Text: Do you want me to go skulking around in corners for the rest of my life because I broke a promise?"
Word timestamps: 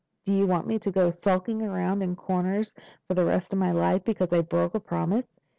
Do 0.25 0.31
you 0.33 0.47
want 0.47 0.65
me 0.65 0.79
to 0.79 0.89
go 0.89 1.11
skulking 1.11 1.61
around 1.61 2.01
in 2.01 2.15
corners 2.15 2.73
for 3.07 3.13
the 3.13 3.23
rest 3.23 3.53
of 3.53 3.59
my 3.59 3.71
life 3.71 4.03
because 4.03 4.33
I 4.33 4.41
broke 4.41 4.73
a 4.73 4.79
promise?" 4.79 5.39